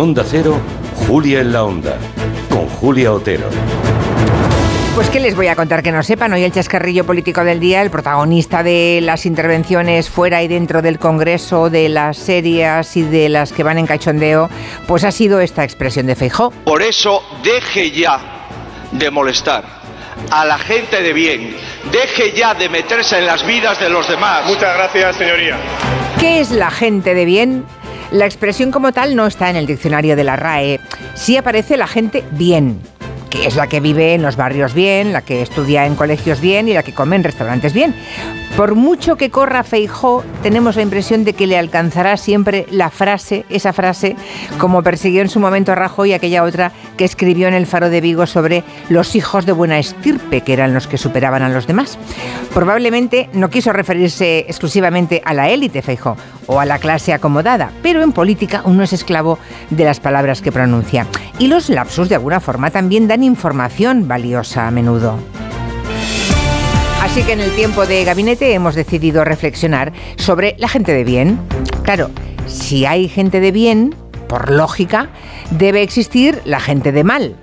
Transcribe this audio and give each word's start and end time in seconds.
Onda 0.00 0.24
Cero, 0.26 0.56
Julia 1.06 1.40
en 1.40 1.52
la 1.52 1.62
Onda, 1.62 1.98
con 2.48 2.66
Julia 2.66 3.12
Otero. 3.12 3.50
Pues 4.94 5.10
qué 5.10 5.20
les 5.20 5.36
voy 5.36 5.48
a 5.48 5.54
contar 5.54 5.82
que 5.82 5.92
no 5.92 6.02
sepan. 6.02 6.32
Hoy 6.32 6.42
el 6.42 6.52
chascarrillo 6.52 7.04
político 7.04 7.44
del 7.44 7.60
día, 7.60 7.82
el 7.82 7.90
protagonista 7.90 8.62
de 8.62 9.00
las 9.02 9.26
intervenciones 9.26 10.08
fuera 10.08 10.42
y 10.42 10.48
dentro 10.48 10.80
del 10.80 10.98
Congreso, 10.98 11.68
de 11.68 11.90
las 11.90 12.16
serias 12.16 12.96
y 12.96 13.02
de 13.02 13.28
las 13.28 13.52
que 13.52 13.62
van 13.62 13.76
en 13.76 13.86
cachondeo, 13.86 14.48
pues 14.86 15.04
ha 15.04 15.12
sido 15.12 15.38
esta 15.38 15.64
expresión 15.64 16.06
de 16.06 16.16
Feijó. 16.16 16.50
Por 16.64 16.80
eso 16.80 17.22
deje 17.44 17.90
ya 17.90 18.20
de 18.92 19.10
molestar 19.10 19.64
a 20.30 20.46
la 20.46 20.56
gente 20.56 21.02
de 21.02 21.12
bien, 21.12 21.54
deje 21.92 22.32
ya 22.32 22.54
de 22.54 22.70
meterse 22.70 23.18
en 23.18 23.26
las 23.26 23.44
vidas 23.46 23.78
de 23.78 23.90
los 23.90 24.08
demás. 24.08 24.46
Muchas 24.46 24.74
gracias, 24.74 25.16
señoría. 25.16 25.58
¿Qué 26.18 26.40
es 26.40 26.52
la 26.52 26.70
gente 26.70 27.14
de 27.14 27.26
bien? 27.26 27.66
La 28.12 28.26
expresión 28.26 28.72
como 28.72 28.92
tal 28.92 29.14
no 29.14 29.26
está 29.26 29.50
en 29.50 29.56
el 29.56 29.66
diccionario 29.66 30.16
de 30.16 30.24
la 30.24 30.36
RAE. 30.36 30.80
Sí 31.14 31.36
aparece 31.36 31.76
la 31.76 31.86
gente 31.86 32.24
bien 32.32 32.80
que 33.30 33.46
es 33.46 33.54
la 33.54 33.68
que 33.68 33.80
vive 33.80 34.14
en 34.14 34.22
los 34.22 34.36
barrios 34.36 34.74
bien, 34.74 35.12
la 35.12 35.22
que 35.22 35.40
estudia 35.40 35.86
en 35.86 35.94
colegios 35.94 36.40
bien 36.40 36.68
y 36.68 36.74
la 36.74 36.82
que 36.82 36.92
come 36.92 37.14
en 37.14 37.22
restaurantes 37.22 37.72
bien. 37.72 37.94
Por 38.56 38.74
mucho 38.74 39.16
que 39.16 39.30
corra 39.30 39.64
Feijó, 39.64 40.22
tenemos 40.42 40.76
la 40.76 40.82
impresión 40.82 41.24
de 41.24 41.32
que 41.32 41.46
le 41.46 41.56
alcanzará 41.56 42.16
siempre 42.16 42.66
la 42.70 42.90
frase, 42.90 43.46
esa 43.48 43.72
frase, 43.72 44.16
como 44.58 44.82
persiguió 44.82 45.22
en 45.22 45.30
su 45.30 45.40
momento 45.40 45.72
a 45.72 45.76
Rajoy 45.76 46.12
aquella 46.12 46.42
otra 46.42 46.72
que 46.98 47.04
escribió 47.04 47.48
en 47.48 47.54
el 47.54 47.66
Faro 47.66 47.88
de 47.88 48.02
Vigo 48.02 48.26
sobre 48.26 48.64
los 48.90 49.16
hijos 49.16 49.46
de 49.46 49.52
buena 49.52 49.78
estirpe, 49.78 50.42
que 50.42 50.52
eran 50.52 50.74
los 50.74 50.86
que 50.86 50.98
superaban 50.98 51.42
a 51.42 51.48
los 51.48 51.66
demás. 51.66 51.98
Probablemente 52.52 53.30
no 53.32 53.48
quiso 53.48 53.72
referirse 53.72 54.40
exclusivamente 54.40 55.22
a 55.24 55.32
la 55.32 55.48
élite 55.48 55.80
Feijó 55.80 56.16
o 56.46 56.60
a 56.60 56.66
la 56.66 56.78
clase 56.78 57.14
acomodada, 57.14 57.70
pero 57.82 58.02
en 58.02 58.12
política 58.12 58.62
uno 58.66 58.82
es 58.82 58.92
esclavo 58.92 59.38
de 59.70 59.84
las 59.84 60.00
palabras 60.00 60.42
que 60.42 60.52
pronuncia. 60.52 61.06
Y 61.38 61.46
los 61.46 61.70
lapsus 61.70 62.08
de 62.08 62.16
alguna 62.16 62.40
forma 62.40 62.70
también 62.70 63.08
dan 63.08 63.22
información 63.22 64.06
valiosa 64.06 64.66
a 64.66 64.70
menudo. 64.70 65.18
Así 67.10 67.24
que 67.24 67.32
en 67.32 67.40
el 67.40 67.50
tiempo 67.56 67.86
de 67.86 68.04
gabinete 68.04 68.54
hemos 68.54 68.76
decidido 68.76 69.24
reflexionar 69.24 69.92
sobre 70.14 70.54
la 70.58 70.68
gente 70.68 70.92
de 70.92 71.02
bien. 71.02 71.40
Claro, 71.82 72.08
si 72.46 72.86
hay 72.86 73.08
gente 73.08 73.40
de 73.40 73.50
bien, 73.50 73.96
por 74.28 74.48
lógica, 74.48 75.10
debe 75.50 75.82
existir 75.82 76.40
la 76.44 76.60
gente 76.60 76.92
de 76.92 77.02
mal. 77.02 77.34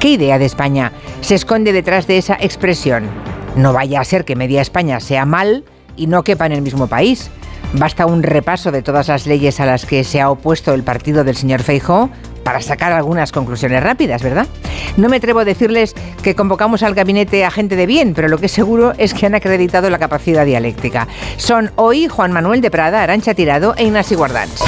¿Qué 0.00 0.08
idea 0.08 0.40
de 0.40 0.46
España 0.46 0.90
se 1.20 1.36
esconde 1.36 1.72
detrás 1.72 2.08
de 2.08 2.18
esa 2.18 2.36
expresión? 2.40 3.04
No 3.54 3.72
vaya 3.72 4.00
a 4.00 4.04
ser 4.04 4.24
que 4.24 4.34
media 4.34 4.62
España 4.62 4.98
sea 4.98 5.24
mal 5.26 5.64
y 5.96 6.08
no 6.08 6.24
quepa 6.24 6.46
en 6.46 6.52
el 6.52 6.62
mismo 6.62 6.88
país. 6.88 7.30
Basta 7.74 8.04
un 8.04 8.24
repaso 8.24 8.72
de 8.72 8.82
todas 8.82 9.06
las 9.06 9.28
leyes 9.28 9.60
a 9.60 9.66
las 9.66 9.86
que 9.86 10.02
se 10.02 10.20
ha 10.20 10.28
opuesto 10.28 10.74
el 10.74 10.82
partido 10.82 11.22
del 11.22 11.36
señor 11.36 11.62
Feijóo 11.62 12.10
para 12.44 12.60
sacar 12.60 12.92
algunas 12.92 13.32
conclusiones 13.32 13.82
rápidas, 13.82 14.22
¿verdad? 14.22 14.46
No 14.96 15.08
me 15.08 15.16
atrevo 15.16 15.40
a 15.40 15.44
decirles 15.44 15.94
que 16.22 16.36
convocamos 16.36 16.82
al 16.82 16.94
gabinete 16.94 17.44
a 17.44 17.50
gente 17.50 17.74
de 17.74 17.86
bien, 17.86 18.14
pero 18.14 18.28
lo 18.28 18.38
que 18.38 18.46
es 18.46 18.52
seguro 18.52 18.92
es 18.98 19.14
que 19.14 19.26
han 19.26 19.34
acreditado 19.34 19.90
la 19.90 19.98
capacidad 19.98 20.44
dialéctica. 20.44 21.08
Son 21.36 21.72
hoy 21.76 22.06
Juan 22.06 22.32
Manuel 22.32 22.60
de 22.60 22.70
Prada, 22.70 23.02
Arancha 23.02 23.34
Tirado 23.34 23.74
e 23.76 23.84
Ignasi 23.84 24.14
Guardans. 24.14 24.62